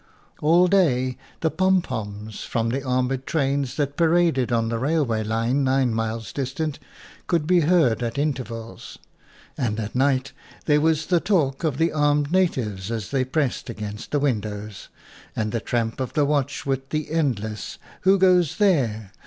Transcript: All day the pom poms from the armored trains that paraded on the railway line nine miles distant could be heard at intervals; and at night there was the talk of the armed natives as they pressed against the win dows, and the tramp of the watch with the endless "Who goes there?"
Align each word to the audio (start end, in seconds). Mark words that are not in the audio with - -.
All 0.41 0.65
day 0.65 1.15
the 1.41 1.51
pom 1.51 1.79
poms 1.83 2.43
from 2.43 2.69
the 2.69 2.81
armored 2.83 3.27
trains 3.27 3.75
that 3.75 3.97
paraded 3.97 4.51
on 4.51 4.69
the 4.69 4.79
railway 4.79 5.23
line 5.23 5.63
nine 5.63 5.93
miles 5.93 6.33
distant 6.33 6.79
could 7.27 7.45
be 7.45 7.59
heard 7.59 8.01
at 8.01 8.17
intervals; 8.17 8.97
and 9.59 9.79
at 9.79 9.93
night 9.93 10.31
there 10.65 10.81
was 10.81 11.05
the 11.05 11.19
talk 11.19 11.63
of 11.63 11.77
the 11.77 11.91
armed 11.91 12.31
natives 12.31 12.89
as 12.89 13.11
they 13.11 13.23
pressed 13.23 13.69
against 13.69 14.09
the 14.09 14.17
win 14.19 14.41
dows, 14.41 14.87
and 15.35 15.51
the 15.51 15.59
tramp 15.61 15.99
of 15.99 16.13
the 16.13 16.25
watch 16.25 16.65
with 16.65 16.89
the 16.89 17.11
endless 17.11 17.77
"Who 18.01 18.17
goes 18.17 18.57
there?" 18.57 19.11